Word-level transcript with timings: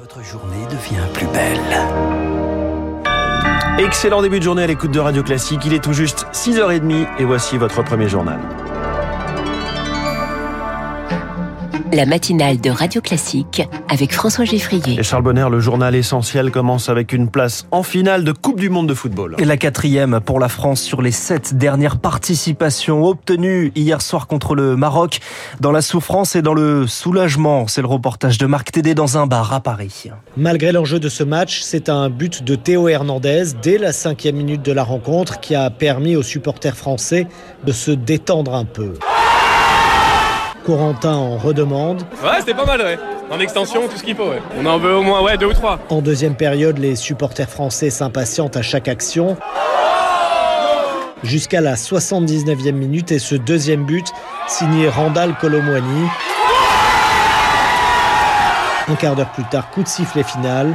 Votre 0.00 0.22
journée 0.22 0.64
devient 0.70 1.04
plus 1.12 1.26
belle. 1.26 1.60
Excellent 3.78 4.22
début 4.22 4.38
de 4.38 4.44
journée 4.44 4.62
à 4.62 4.66
l'écoute 4.66 4.90
de 4.90 5.00
Radio 5.00 5.22
Classique. 5.22 5.60
Il 5.66 5.74
est 5.74 5.84
tout 5.84 5.92
juste 5.92 6.26
6h30 6.32 7.08
et 7.18 7.24
voici 7.24 7.58
votre 7.58 7.82
premier 7.82 8.08
journal. 8.08 8.38
La 11.94 12.06
matinale 12.06 12.58
de 12.58 12.70
Radio 12.70 13.02
Classique 13.02 13.68
avec 13.90 14.14
François 14.14 14.46
Geffrier. 14.46 14.98
Et 14.98 15.02
Charles 15.02 15.24
Bonner, 15.24 15.48
le 15.50 15.60
journal 15.60 15.94
essentiel 15.94 16.50
commence 16.50 16.88
avec 16.88 17.12
une 17.12 17.28
place 17.28 17.66
en 17.70 17.82
finale 17.82 18.24
de 18.24 18.32
Coupe 18.32 18.58
du 18.58 18.70
Monde 18.70 18.88
de 18.88 18.94
football. 18.94 19.36
Et 19.38 19.44
la 19.44 19.58
quatrième 19.58 20.20
pour 20.20 20.40
la 20.40 20.48
France 20.48 20.80
sur 20.80 21.02
les 21.02 21.10
sept 21.10 21.54
dernières 21.54 21.98
participations 21.98 23.04
obtenues 23.04 23.72
hier 23.74 24.00
soir 24.00 24.26
contre 24.26 24.54
le 24.54 24.74
Maroc. 24.74 25.20
Dans 25.60 25.70
la 25.70 25.82
souffrance 25.82 26.34
et 26.34 26.40
dans 26.40 26.54
le 26.54 26.86
soulagement, 26.86 27.66
c'est 27.66 27.82
le 27.82 27.88
reportage 27.88 28.38
de 28.38 28.46
Marc 28.46 28.72
Tédé 28.72 28.94
dans 28.94 29.18
un 29.18 29.26
bar 29.26 29.52
à 29.52 29.60
Paris. 29.60 30.04
Malgré 30.38 30.72
l'enjeu 30.72 30.98
de 30.98 31.10
ce 31.10 31.24
match, 31.24 31.60
c'est 31.60 31.90
un 31.90 32.08
but 32.08 32.42
de 32.42 32.54
Théo 32.54 32.88
Hernandez 32.88 33.48
dès 33.62 33.76
la 33.76 33.92
cinquième 33.92 34.36
minute 34.36 34.62
de 34.62 34.72
la 34.72 34.82
rencontre 34.82 35.40
qui 35.40 35.54
a 35.54 35.68
permis 35.68 36.16
aux 36.16 36.22
supporters 36.22 36.76
français 36.76 37.26
de 37.66 37.72
se 37.72 37.90
détendre 37.90 38.54
un 38.54 38.64
peu. 38.64 38.94
Corentin 40.62 41.14
en 41.14 41.36
redemande. 41.36 42.02
Ouais, 42.22 42.38
c'était 42.40 42.54
pas 42.54 42.64
mal, 42.64 42.80
ouais. 42.80 42.98
En 43.30 43.40
extension, 43.40 43.88
tout 43.88 43.96
ce 43.96 44.02
qu'il 44.02 44.14
faut, 44.14 44.28
ouais. 44.28 44.42
On 44.58 44.66
en 44.66 44.78
veut 44.78 44.94
au 44.94 45.02
moins, 45.02 45.22
ouais, 45.22 45.36
deux 45.36 45.46
ou 45.46 45.52
trois. 45.52 45.78
En 45.88 46.00
deuxième 46.00 46.34
période, 46.34 46.78
les 46.78 46.96
supporters 46.96 47.48
français 47.48 47.90
s'impatientent 47.90 48.56
à 48.56 48.62
chaque 48.62 48.88
action. 48.88 49.36
Jusqu'à 51.22 51.60
la 51.60 51.74
79e 51.74 52.72
minute 52.72 53.12
et 53.12 53.18
ce 53.18 53.34
deuxième 53.34 53.84
but 53.84 54.06
signé 54.48 54.88
Randall 54.88 55.34
Colomwani. 55.40 56.08
Un 58.88 58.94
quart 58.96 59.14
d'heure 59.14 59.30
plus 59.30 59.44
tard, 59.44 59.70
coup 59.70 59.82
de 59.82 59.88
sifflet 59.88 60.24
final. 60.24 60.74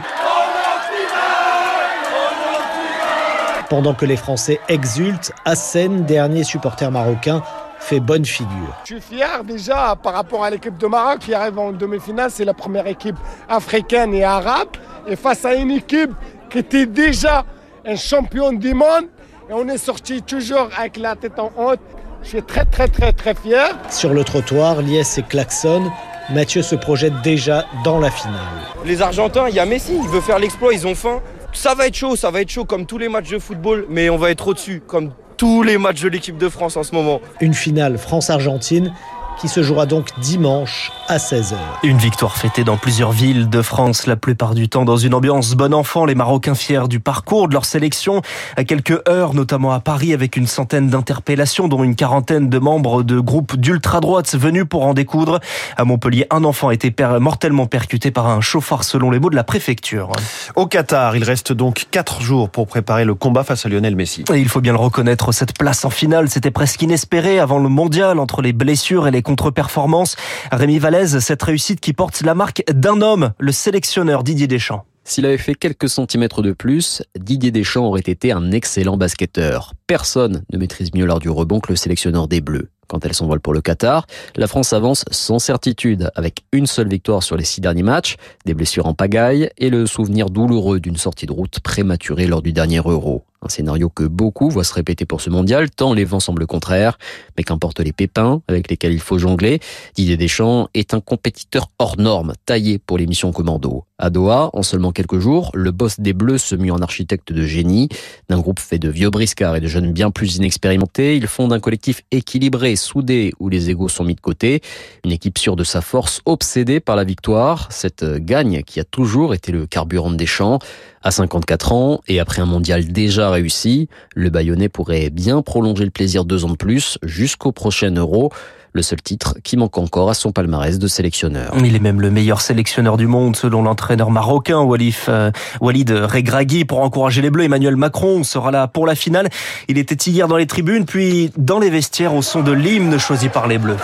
Pendant 3.70 3.94
que 3.94 4.06
les 4.06 4.16
Français 4.16 4.62
exultent, 4.70 5.34
Hassen, 5.44 6.06
dernier 6.06 6.46
supporter 6.46 6.90
marocain, 6.90 7.44
fait 7.80 8.00
bonne 8.00 8.26
figure. 8.26 8.76
Je 8.84 8.96
suis 8.96 9.02
fier 9.02 9.44
déjà 9.44 9.96
par 10.02 10.14
rapport 10.14 10.44
à 10.44 10.50
l'équipe 10.50 10.78
de 10.78 10.88
Maroc 10.88 11.20
qui 11.20 11.34
arrive 11.34 11.58
en 11.60 11.72
demi-finale. 11.72 12.32
C'est 12.32 12.46
la 12.46 12.54
première 12.54 12.88
équipe 12.88 13.16
africaine 13.50 14.14
et 14.14 14.24
arabe. 14.24 14.70
Et 15.08 15.16
face 15.16 15.46
à 15.46 15.54
une 15.56 15.72
équipe 15.72 16.12
qui 16.50 16.60
était 16.60 16.86
déjà 16.86 17.46
un 17.86 17.96
champion 17.96 18.52
du 18.52 18.74
monde. 18.74 19.06
Et 19.50 19.54
on 19.54 19.68
est 19.70 19.78
sorti 19.78 20.22
toujours 20.22 20.70
avec 20.78 20.98
la 20.98 21.16
tête 21.16 21.40
en 21.40 21.52
haute. 21.58 21.80
Je 22.24 22.30
suis 22.30 22.44
très 22.44 22.66
très 22.66 22.88
très 22.88 23.14
très 23.14 23.34
fier. 23.34 23.70
Sur 23.90 24.14
le 24.14 24.24
trottoir, 24.24 24.82
Lies 24.82 25.00
et 25.18 25.22
Klaxon, 25.22 25.90
Mathieu 26.30 26.62
se 26.62 26.76
projette 26.76 27.22
déjà 27.22 27.66
dans 27.86 28.00
la 28.00 28.12
finale. 28.12 28.42
Les 28.84 29.02
Argentins, 29.02 29.48
il 29.48 29.56
y 29.56 29.60
a 29.60 29.66
Messi, 29.66 29.96
il 29.96 30.10
veut 30.10 30.20
faire 30.20 30.40
l'exploit, 30.40 30.74
ils 30.74 30.86
ont 30.86 30.96
faim. 30.96 31.22
Ça 31.54 31.74
va 31.74 31.88
être 31.88 31.96
chaud, 31.96 32.16
ça 32.18 32.30
va 32.30 32.42
être 32.42 32.50
chaud 32.50 32.66
comme 32.66 32.86
tous 32.86 32.98
les 32.98 33.08
matchs 33.08 33.30
de 33.30 33.40
football, 33.40 33.86
mais 33.90 34.10
on 34.10 34.18
va 34.18 34.32
être 34.32 34.48
au-dessus, 34.48 34.82
comme 34.86 35.12
tous 35.38 35.62
les 35.64 35.78
matchs 35.78 36.02
de 36.02 36.10
l'équipe 36.10 36.38
de 36.38 36.50
France 36.50 36.76
en 36.78 36.84
ce 36.84 36.94
moment. 36.94 37.22
Une 37.40 37.54
finale 37.54 37.98
France-Argentine 37.98 38.94
qui 39.40 39.48
se 39.48 39.62
jouera 39.62 39.86
donc 39.86 40.08
dimanche 40.20 40.92
à 41.08 41.18
16h. 41.18 41.56
Une 41.84 41.98
victoire 41.98 42.36
fêtée 42.36 42.64
dans 42.64 42.76
plusieurs 42.76 43.12
villes 43.12 43.50
de 43.50 43.62
France, 43.62 44.08
la 44.08 44.18
plupart 44.18 44.56
du 44.56 44.68
temps 44.68 44.84
dans 44.84 44.98
une 44.98 45.14
ambiance 45.14 45.54
bon 45.54 45.74
enfant. 45.74 46.06
Les 46.06 46.16
Marocains 46.16 46.56
fiers 46.56 46.88
du 46.90 47.00
parcours 47.00 47.48
de 47.48 47.54
leur 47.54 47.66
sélection. 47.66 48.22
À 48.58 48.64
quelques 48.64 49.02
heures, 49.08 49.34
notamment 49.34 49.72
à 49.72 49.80
Paris, 49.80 50.14
avec 50.14 50.36
une 50.36 50.48
centaine 50.48 50.90
d'interpellations, 50.90 51.68
dont 51.68 51.84
une 51.84 51.96
quarantaine 51.96 52.50
de 52.50 52.60
membres 52.60 53.04
de 53.04 53.20
groupes 53.20 53.56
d'ultra-droite 53.56 54.36
venus 54.36 54.66
pour 54.70 54.86
en 54.86 54.94
découdre. 54.94 55.40
À 55.78 55.86
Montpellier, 55.86 56.28
un 56.30 56.44
enfant 56.44 56.70
a 56.70 56.74
été 56.74 56.94
mortellement 57.20 57.68
percuté 57.68 58.12
par 58.12 58.28
un 58.28 58.42
chauffard, 58.42 58.84
selon 58.84 59.10
les 59.10 59.20
mots 59.20 59.30
de 59.30 59.36
la 59.36 59.46
préfecture. 59.46 60.12
Au 60.56 60.66
Qatar, 60.66 61.16
il 61.16 61.24
reste 61.24 61.54
donc 61.54 61.86
quatre 61.90 62.22
jours 62.22 62.50
pour 62.50 62.68
préparer 62.68 63.06
le 63.06 63.16
combat 63.16 63.44
face 63.44 63.66
à 63.66 63.70
Lionel 63.70 63.96
Messi. 63.96 64.26
Et 64.34 64.40
il 64.40 64.50
faut 64.50 64.62
bien 64.62 64.74
le 64.74 64.80
reconnaître, 64.80 65.32
cette 65.32 65.58
place 65.58 65.86
en 65.86 65.90
finale, 65.90 66.30
c'était 66.30 66.52
presque 66.52 66.82
inespéré 66.82 67.40
avant 67.40 67.60
le 67.60 67.70
mondial, 67.70 68.20
entre 68.20 68.42
les 68.42 68.52
blessures 68.52 69.08
et 69.08 69.12
les 69.12 69.22
contre-performance. 69.22 70.18
Rémi 70.52 70.80
Cette 71.06 71.44
réussite 71.44 71.80
qui 71.80 71.94
porte 71.94 72.22
la 72.22 72.34
marque 72.34 72.64
d'un 72.72 73.02
homme, 73.02 73.34
le 73.38 73.52
sélectionneur 73.52 74.24
Didier 74.24 74.48
Deschamps. 74.48 74.84
S'il 75.04 75.28
avait 75.28 75.38
fait 75.38 75.54
quelques 75.54 75.90
centimètres 75.90 76.42
de 76.42 76.54
plus, 76.54 77.04
Didier 77.16 77.52
Deschamps 77.52 77.86
aurait 77.86 78.02
été 78.02 78.32
un 78.32 78.52
excellent 78.52 78.98
basketteur. 78.98 79.74
Personne 79.86 80.44
ne 80.52 80.58
maîtrise 80.58 80.92
mieux 80.96 81.06
l'art 81.06 81.20
du 81.20 81.30
rebond 81.30 81.60
que 81.60 81.72
le 81.72 81.76
sélectionneur 81.76 82.28
des 82.28 82.42
Bleus. 82.42 82.70
Quand 82.88 83.06
elle 83.06 83.14
s'envole 83.14 83.40
pour 83.40 83.54
le 83.54 83.62
Qatar, 83.62 84.08
la 84.36 84.48
France 84.48 84.74
avance 84.74 85.04
sans 85.12 85.40
certitude, 85.40 86.10
avec 86.16 86.44
une 86.52 86.68
seule 86.68 86.88
victoire 86.88 87.24
sur 87.24 87.36
les 87.36 87.44
six 87.44 87.62
derniers 87.62 87.84
matchs, 87.84 88.16
des 88.46 88.54
blessures 88.54 88.88
en 88.88 88.94
pagaille 88.94 89.50
et 89.58 89.70
le 89.70 89.86
souvenir 89.86 90.30
douloureux 90.30 90.80
d'une 90.80 90.98
sortie 90.98 91.26
de 91.26 91.34
route 91.34 91.60
prématurée 91.60 92.28
lors 92.28 92.42
du 92.42 92.54
dernier 92.54 92.80
Euro. 92.80 93.24
Un 93.44 93.50
scénario 93.50 93.90
que 93.90 94.04
beaucoup 94.04 94.50
voient 94.50 94.64
se 94.64 94.74
répéter 94.74 95.06
pour 95.06 95.22
ce 95.22 95.30
mondial, 95.30 95.70
tant 95.70 95.94
les 95.94 96.06
vents 96.06 96.20
semblent 96.20 96.48
contraires. 96.48 96.98
Mais 97.38 97.44
qu'importe 97.44 97.80
les 97.80 97.94
pépins 97.94 98.42
avec 98.48 98.70
lesquels 98.70 98.94
il 98.94 99.00
faut 99.00 99.20
jongler, 99.20 99.60
Didier 99.96 100.18
Deschamps 100.18 100.70
est 100.74 100.96
un 100.96 101.02
compétiteur 101.02 101.70
hors 101.78 101.98
norme, 101.98 102.34
taillé 102.46 102.80
pour 102.80 102.98
les 102.98 103.06
missions 103.06 103.32
commando. 103.32 103.84
À 104.00 104.10
Doha, 104.10 104.50
en 104.54 104.64
seulement 104.64 104.92
quelques 104.92 105.20
jours, 105.20 105.52
le 105.54 105.72
boss 105.72 106.00
des 106.00 106.14
Bleus 106.14 106.40
se 106.40 106.56
mue 106.56 106.72
en 106.72 106.80
architecte 106.80 107.32
de 107.32 107.44
génie. 107.44 107.90
D'un 108.30 108.40
groupe 108.40 108.60
fait 108.60 108.80
de 108.80 108.90
vieux 108.90 109.10
briscards 109.10 109.56
et 109.56 109.62
de 109.62 109.68
jeunes 109.68 109.92
bien 109.92 110.10
plus 110.10 110.38
inexpérimentés, 110.38 111.16
il 111.16 111.28
fonde 111.28 111.54
un 111.54 111.60
collectif 111.60 112.02
équilibré, 112.12 112.76
soudé, 112.78 113.34
où 113.40 113.50
les 113.50 113.70
égaux 113.70 113.90
sont 113.90 114.06
mis 114.06 114.16
de 114.16 114.22
côté. 114.22 114.62
Une 115.04 115.12
équipe 115.12 115.38
sûre 115.38 115.58
de 115.58 115.66
sa 115.66 115.82
force, 115.82 116.22
obsédée 116.26 116.80
par 116.80 116.96
la 116.96 117.04
victoire. 117.04 117.68
Cette 117.72 118.06
gagne 118.06 118.64
qui 118.64 118.80
a 118.80 118.86
toujours 118.86 119.34
été 119.34 119.52
le 119.52 119.68
carburant 119.68 120.12
de 120.12 120.16
Deschamps. 120.16 120.60
À 121.04 121.12
54 121.12 121.74
ans, 121.74 122.02
et 122.08 122.20
après 122.20 122.42
un 122.42 122.46
mondial 122.46 122.86
déjà 122.86 123.30
réussi, 123.30 123.88
le 124.16 124.30
Bayonnais 124.30 124.70
pourrait 124.70 125.10
bien 125.10 125.42
prolonger 125.42 125.86
le 125.86 125.92
plaisir 125.92 126.26
deux 126.26 126.46
ans 126.46 126.50
de 126.50 126.56
plus 126.56 126.98
jusqu'au 127.04 127.52
prochain 127.52 127.92
Euro 127.96 128.32
le 128.78 128.84
seul 128.84 129.02
titre 129.02 129.36
qui 129.44 129.58
manque 129.58 129.78
encore 129.78 130.10
à 130.10 130.14
son 130.14 130.32
palmarès 130.32 130.78
de 130.78 130.88
sélectionneur. 130.88 131.52
Il 131.66 131.76
est 131.76 131.80
même 131.80 132.00
le 132.00 132.12
meilleur 132.12 132.42
sélectionneur 132.42 132.96
du 132.96 133.08
monde 133.08 133.36
selon 133.36 133.64
l'entraîneur 133.64 134.12
marocain 134.12 134.60
Walif, 134.60 135.08
euh, 135.10 135.32
Walid 135.60 135.90
Regragui. 135.90 136.64
Pour 136.64 136.82
encourager 136.82 137.24
les 137.24 137.32
Bleus, 137.32 137.46
Emmanuel 137.46 137.76
Macron 137.76 138.24
sera 138.24 138.52
là 138.52 138.68
pour 138.68 138.86
la 138.86 138.94
finale. 138.94 139.30
Il 139.68 139.80
était 139.80 139.96
hier 139.96 140.28
dans 140.28 140.38
les 140.38 140.46
tribunes, 140.46 140.86
puis 140.86 141.32
dans 141.38 141.60
les 141.60 141.72
vestiaires 141.72 142.14
au 142.14 142.22
son 142.22 142.42
de 142.42 142.52
l'hymne 142.52 143.00
choisi 143.00 143.30
par 143.30 143.48
les 143.48 143.58
Bleus. 143.58 143.78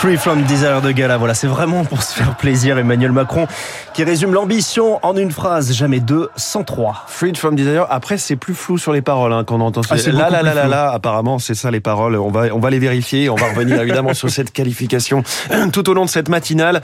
Free 0.00 0.16
from 0.16 0.44
Desire 0.44 0.80
de 0.80 0.92
Gala. 0.92 1.18
Voilà, 1.18 1.34
c'est 1.34 1.46
vraiment 1.46 1.84
pour 1.84 2.02
se 2.02 2.14
faire 2.14 2.34
plaisir. 2.34 2.78
Emmanuel 2.78 3.12
Macron 3.12 3.46
qui 3.92 4.02
résume 4.02 4.32
l'ambition 4.32 4.98
en 5.02 5.14
une 5.14 5.30
phrase. 5.30 5.74
Jamais 5.74 6.00
deux, 6.00 6.30
sans 6.36 6.64
trois. 6.64 7.04
Free 7.06 7.34
from 7.36 7.54
Desire. 7.54 7.86
Après, 7.90 8.16
c'est 8.16 8.36
plus 8.36 8.54
flou 8.54 8.78
sur 8.78 8.94
les 8.94 9.02
paroles 9.02 9.34
hein, 9.34 9.44
qu'on 9.44 9.60
entend. 9.60 9.82
Ah, 9.90 9.98
c'est 9.98 10.10
là, 10.10 10.30
là, 10.30 10.42
là, 10.42 10.54
là, 10.54 10.68
là. 10.68 10.90
Apparemment, 10.90 11.38
c'est 11.38 11.54
ça 11.54 11.70
les 11.70 11.80
paroles. 11.80 12.16
On 12.16 12.30
va, 12.30 12.46
on 12.54 12.60
va 12.60 12.70
les 12.70 12.78
vérifier. 12.78 13.28
On 13.28 13.34
va 13.34 13.50
revenir 13.50 13.78
évidemment 13.82 14.14
sur 14.14 14.30
cette 14.30 14.52
qualification 14.52 15.22
tout 15.74 15.90
au 15.90 15.92
long 15.92 16.06
de 16.06 16.10
cette 16.10 16.30
matinale. 16.30 16.80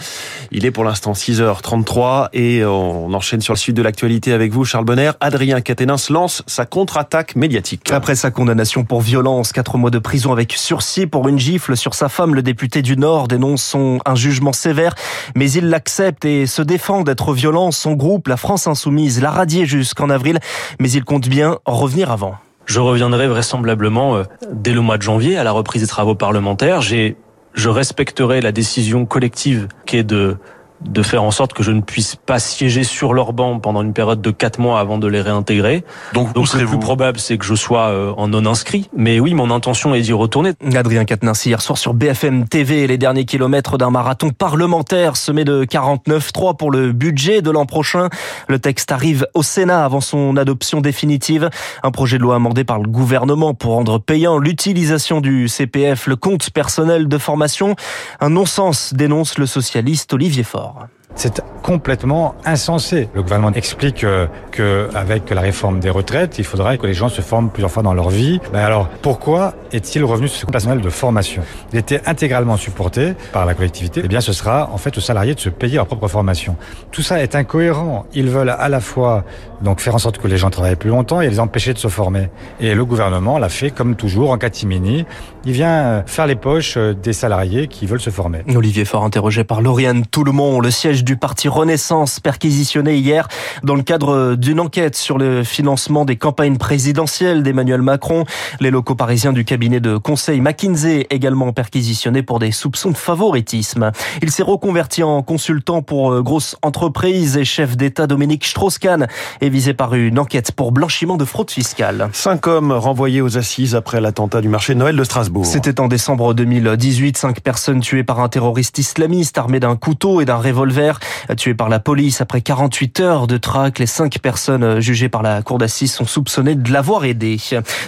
Il 0.50 0.66
est 0.66 0.70
pour 0.70 0.84
l'instant 0.84 1.12
6h33 1.12 2.28
et 2.34 2.66
on 2.66 3.14
enchaîne 3.14 3.40
sur 3.40 3.54
la 3.54 3.58
suite 3.58 3.76
de 3.76 3.82
l'actualité 3.82 4.34
avec 4.34 4.52
vous, 4.52 4.66
Charles 4.66 4.84
Bonner. 4.84 5.12
Adrien 5.20 5.62
Quatennens 5.62 6.10
lance 6.10 6.42
sa 6.46 6.66
contre-attaque 6.66 7.34
médiatique. 7.34 7.90
Après 7.90 8.14
sa 8.14 8.30
condamnation 8.30 8.84
pour 8.84 9.00
violence, 9.00 9.52
quatre 9.52 9.78
mois 9.78 9.90
de 9.90 9.98
prison 9.98 10.32
avec 10.32 10.52
sursis 10.52 11.06
pour 11.06 11.28
une 11.28 11.38
gifle 11.38 11.78
sur 11.78 11.94
sa 11.94 12.10
femme, 12.10 12.34
le 12.34 12.42
député 12.42 12.82
du 12.82 12.98
Nord 12.98 13.05
dénonce 13.28 13.62
son, 13.62 13.98
un 14.04 14.14
jugement 14.14 14.52
sévère, 14.52 14.94
mais 15.34 15.50
il 15.50 15.68
l'accepte 15.68 16.24
et 16.24 16.46
se 16.46 16.62
défend 16.62 17.02
d'être 17.02 17.32
violent. 17.32 17.70
Son 17.70 17.92
groupe, 17.92 18.28
la 18.28 18.36
France 18.36 18.66
Insoumise, 18.66 19.20
l'a 19.20 19.30
radié 19.30 19.66
jusqu'en 19.66 20.10
avril, 20.10 20.38
mais 20.80 20.90
il 20.90 21.04
compte 21.04 21.28
bien 21.28 21.58
en 21.64 21.74
revenir 21.74 22.10
avant. 22.10 22.34
Je 22.66 22.80
reviendrai 22.80 23.28
vraisemblablement 23.28 24.16
euh, 24.16 24.24
dès 24.52 24.72
le 24.72 24.80
mois 24.80 24.98
de 24.98 25.02
janvier 25.02 25.38
à 25.38 25.44
la 25.44 25.52
reprise 25.52 25.82
des 25.82 25.88
travaux 25.88 26.16
parlementaires. 26.16 26.80
J'ai, 26.80 27.16
je 27.54 27.68
respecterai 27.68 28.40
la 28.40 28.50
décision 28.50 29.06
collective 29.06 29.68
qui 29.86 29.98
est 29.98 30.04
de 30.04 30.36
de 30.84 31.02
faire 31.02 31.22
en 31.22 31.30
sorte 31.30 31.52
que 31.52 31.62
je 31.62 31.72
ne 31.72 31.80
puisse 31.80 32.16
pas 32.16 32.38
siéger 32.38 32.84
sur 32.84 33.14
leur 33.14 33.32
banc 33.32 33.58
pendant 33.58 33.82
une 33.82 33.92
période 33.92 34.20
de 34.20 34.30
quatre 34.30 34.58
mois 34.58 34.80
avant 34.80 34.98
de 34.98 35.06
les 35.06 35.20
réintégrer. 35.20 35.84
Donc, 36.12 36.32
Donc 36.32 36.52
le 36.54 36.66
plus 36.66 36.78
probable, 36.78 37.18
c'est 37.18 37.38
que 37.38 37.44
je 37.44 37.54
sois 37.54 37.88
euh, 37.88 38.12
en 38.16 38.28
non 38.28 38.46
inscrit. 38.46 38.88
Mais 38.96 39.20
oui, 39.20 39.34
mon 39.34 39.50
intention 39.50 39.94
est 39.94 40.02
d'y 40.02 40.12
retourner. 40.12 40.52
Adrien 40.74 41.04
Quatennens 41.04 41.46
hier 41.46 41.60
soir 41.60 41.78
sur 41.78 41.94
BFM 41.94 42.48
TV, 42.48 42.86
les 42.86 42.98
derniers 42.98 43.24
kilomètres 43.24 43.78
d'un 43.78 43.90
marathon 43.90 44.30
parlementaire 44.30 45.16
semé 45.16 45.44
de 45.44 45.64
49-3 45.64 46.56
pour 46.56 46.70
le 46.70 46.92
budget 46.92 47.42
de 47.42 47.50
l'an 47.50 47.66
prochain. 47.66 48.08
Le 48.48 48.58
texte 48.58 48.92
arrive 48.92 49.26
au 49.34 49.42
Sénat 49.42 49.84
avant 49.84 50.00
son 50.00 50.36
adoption 50.36 50.80
définitive. 50.80 51.50
Un 51.82 51.90
projet 51.90 52.18
de 52.18 52.22
loi 52.22 52.36
amendé 52.36 52.64
par 52.64 52.78
le 52.78 52.88
gouvernement 52.88 53.54
pour 53.54 53.72
rendre 53.72 53.98
payant 53.98 54.38
l'utilisation 54.38 55.20
du 55.20 55.48
CPF, 55.48 56.06
le 56.06 56.16
compte 56.16 56.50
personnel 56.50 57.08
de 57.08 57.18
formation. 57.18 57.76
Un 58.20 58.30
non-sens 58.30 58.94
dénonce 58.94 59.38
le 59.38 59.46
socialiste 59.46 60.12
Olivier 60.12 60.42
Faure. 60.42 60.65
mort 60.74 60.95
C'est 61.16 61.42
complètement 61.62 62.36
insensé. 62.44 63.08
Le 63.12 63.22
gouvernement 63.22 63.52
explique 63.54 64.04
euh, 64.04 64.28
que 64.52 64.88
avec 64.94 65.30
la 65.30 65.40
réforme 65.40 65.80
des 65.80 65.90
retraites, 65.90 66.38
il 66.38 66.44
faudrait 66.44 66.78
que 66.78 66.86
les 66.86 66.94
gens 66.94 67.08
se 67.08 67.22
forment 67.22 67.50
plusieurs 67.50 67.72
fois 67.72 67.82
dans 67.82 67.94
leur 67.94 68.10
vie. 68.10 68.38
Ben 68.52 68.60
alors, 68.60 68.88
pourquoi 69.02 69.54
est-il 69.72 70.04
revenu 70.04 70.28
sur 70.28 70.42
ce 70.42 70.46
personnel 70.46 70.80
de 70.80 70.90
formation? 70.90 71.42
Il 71.72 71.78
était 71.78 72.02
intégralement 72.06 72.56
supporté 72.56 73.14
par 73.32 73.46
la 73.46 73.54
collectivité. 73.54 74.02
Eh 74.04 74.08
bien, 74.08 74.20
ce 74.20 74.32
sera 74.32 74.70
en 74.72 74.78
fait 74.78 74.96
aux 74.96 75.00
salariés 75.00 75.34
de 75.34 75.40
se 75.40 75.48
payer 75.48 75.76
leur 75.76 75.86
propre 75.86 76.06
formation. 76.06 76.56
Tout 76.92 77.02
ça 77.02 77.20
est 77.20 77.34
incohérent. 77.34 78.06
Ils 78.14 78.28
veulent 78.28 78.50
à 78.50 78.68
la 78.68 78.80
fois 78.80 79.24
donc 79.62 79.80
faire 79.80 79.94
en 79.94 79.98
sorte 79.98 80.18
que 80.18 80.28
les 80.28 80.36
gens 80.36 80.50
travaillent 80.50 80.76
plus 80.76 80.90
longtemps 80.90 81.20
et 81.20 81.28
les 81.28 81.40
empêcher 81.40 81.72
de 81.72 81.78
se 81.78 81.88
former. 81.88 82.28
Et 82.60 82.74
le 82.74 82.84
gouvernement 82.84 83.38
l'a 83.38 83.48
fait 83.48 83.70
comme 83.70 83.96
toujours 83.96 84.30
en 84.30 84.38
catimini. 84.38 85.06
Il 85.44 85.52
vient 85.52 86.04
faire 86.06 86.26
les 86.26 86.36
poches 86.36 86.76
des 86.76 87.12
salariés 87.12 87.66
qui 87.66 87.86
veulent 87.86 88.00
se 88.00 88.10
former. 88.10 88.42
Olivier 88.54 88.84
Faure 88.84 89.04
interrogé 89.04 89.42
par 89.42 89.62
Lauriane 89.62 90.04
Tout-le-Monde, 90.06 90.62
le 90.62 90.70
siège 90.70 91.02
du 91.06 91.16
parti 91.16 91.48
Renaissance 91.48 92.18
perquisitionné 92.18 92.96
hier 92.96 93.28
dans 93.62 93.76
le 93.76 93.82
cadre 93.82 94.34
d'une 94.34 94.58
enquête 94.58 94.96
sur 94.96 95.18
le 95.18 95.44
financement 95.44 96.04
des 96.04 96.16
campagnes 96.16 96.58
présidentielles 96.58 97.44
d'Emmanuel 97.44 97.80
Macron. 97.80 98.24
Les 98.58 98.70
locaux 98.72 98.96
parisiens 98.96 99.32
du 99.32 99.44
cabinet 99.44 99.78
de 99.78 99.98
conseil 99.98 100.40
McKinsey 100.40 101.06
également 101.10 101.52
perquisitionnés 101.52 102.24
pour 102.24 102.40
des 102.40 102.50
soupçons 102.50 102.90
de 102.90 102.96
favoritisme. 102.96 103.92
Il 104.20 104.32
s'est 104.32 104.42
reconverti 104.42 105.04
en 105.04 105.22
consultant 105.22 105.80
pour 105.80 106.20
grosses 106.22 106.56
entreprises 106.62 107.36
et 107.36 107.44
chef 107.44 107.76
d'État 107.76 108.08
Dominique 108.08 108.44
Strauss-Kahn 108.44 109.06
est 109.40 109.48
visé 109.48 109.74
par 109.74 109.94
une 109.94 110.18
enquête 110.18 110.50
pour 110.50 110.72
blanchiment 110.72 111.16
de 111.16 111.24
fraude 111.24 111.52
fiscale. 111.52 112.08
Cinq 112.12 112.48
hommes 112.48 112.72
renvoyés 112.72 113.20
aux 113.20 113.38
assises 113.38 113.76
après 113.76 114.00
l'attentat 114.00 114.40
du 114.40 114.48
marché 114.48 114.74
de 114.74 114.80
Noël 114.80 114.96
de 114.96 115.04
Strasbourg. 115.04 115.46
C'était 115.46 115.78
en 115.80 115.86
décembre 115.86 116.34
2018. 116.34 117.16
Cinq 117.16 117.40
personnes 117.42 117.78
tuées 117.80 118.02
par 118.02 118.18
un 118.18 118.28
terroriste 118.28 118.78
islamiste 118.78 119.38
armé 119.38 119.60
d'un 119.60 119.76
couteau 119.76 120.20
et 120.20 120.24
d'un 120.24 120.38
revolver, 120.38 120.95
tuées 121.36 121.54
par 121.54 121.68
la 121.68 121.78
police 121.78 122.20
après 122.20 122.40
48 122.40 123.00
heures 123.00 123.26
de 123.26 123.36
traque. 123.36 123.78
Les 123.78 123.86
cinq 123.86 124.18
personnes 124.18 124.80
jugées 124.80 125.08
par 125.08 125.22
la 125.22 125.42
cour 125.42 125.58
d'assises 125.58 125.92
sont 125.92 126.06
soupçonnées 126.06 126.54
de 126.54 126.72
l'avoir 126.72 127.04
aidé. 127.04 127.38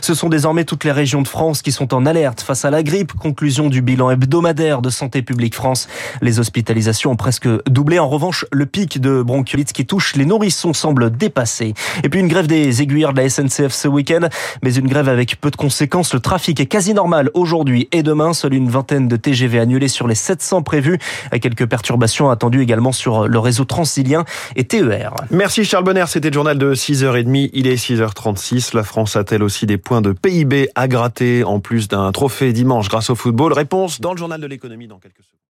Ce 0.00 0.14
sont 0.14 0.28
désormais 0.28 0.64
toutes 0.64 0.84
les 0.84 0.93
régions 0.93 1.22
de 1.22 1.28
France 1.28 1.62
qui 1.62 1.72
sont 1.72 1.94
en 1.94 2.06
alerte 2.06 2.40
face 2.40 2.64
à 2.64 2.70
la 2.70 2.82
grippe. 2.82 3.12
Conclusion 3.12 3.69
du 3.69 3.82
bilan 3.82 4.10
hebdomadaire 4.10 4.82
de 4.82 4.90
Santé 4.90 5.22
publique 5.22 5.55
France. 5.55 5.88
Les 6.20 6.38
hospitalisations 6.40 7.12
ont 7.12 7.16
presque 7.16 7.49
doublé. 7.66 7.99
En 7.99 8.08
revanche, 8.08 8.44
le 8.52 8.66
pic 8.66 9.00
de 9.00 9.22
bronchiolite 9.22 9.72
qui 9.72 9.87
touche 9.87 10.16
les 10.16 10.25
nourrissons 10.25 10.72
semble 10.72 11.10
dépassé. 11.10 11.75
Et 12.02 12.08
puis 12.08 12.20
une 12.20 12.28
grève 12.28 12.46
des 12.46 12.82
aiguilleurs 12.82 13.12
de 13.12 13.20
la 13.20 13.28
SNCF 13.28 13.72
ce 13.72 13.88
week-end, 13.88 14.28
mais 14.62 14.75
une 14.75 14.88
grève 14.88 15.08
avec 15.08 15.40
peu 15.40 15.50
de 15.50 15.56
conséquences. 15.56 16.14
Le 16.14 16.20
trafic 16.20 16.60
est 16.60 16.66
quasi 16.66 16.94
normal 16.94 17.31
aujourd'hui 17.34 17.88
et 17.93 18.02
demain. 18.02 18.32
Seule 18.32 18.55
une 18.55 18.70
vingtaine 18.70 19.08
de 19.08 19.16
TGV 19.16 19.58
annulés 19.58 19.88
sur 19.88 20.08
les 20.08 20.14
700 20.14 20.62
prévus. 20.62 20.99
Quelques 21.40 21.66
perturbations 21.66 22.31
attendues 22.31 22.62
également 22.62 22.93
sur 22.99 23.29
le 23.29 23.39
réseau 23.39 23.65
transilien 23.65 24.25
et 24.56 24.65
TER. 24.65 25.15
Merci 25.31 25.65
Charles 25.65 25.85
Bonner, 25.85 26.05
c'était 26.09 26.29
le 26.29 26.35
journal 26.35 26.59
de 26.59 26.75
6h30. 26.75 27.50
Il 27.53 27.67
est 27.67 27.77
6h36. 27.77 28.77
La 28.77 28.83
France 28.83 29.17
a-t-elle 29.17 29.43
aussi 29.43 29.65
des 29.67 29.79
points 29.79 30.03
de 30.03 30.12
PIB 30.12 30.69
à 30.75 30.89
gratter 30.89 31.45
en 31.45 31.61
plus 31.61 31.89
d'un 31.89 32.12
trophée 32.12 32.53
dimanche 32.53 32.89
grâce 32.89 33.11
au 33.11 33.15
football? 33.15 33.53
Réponse 33.53 34.00
dans 34.00 34.12
le 34.12 34.19
journal 34.19 34.41
de 34.41 34.47
l'économie 34.47 34.89
dans 34.89 34.99
quelques 34.99 35.23
secondes. 35.23 35.39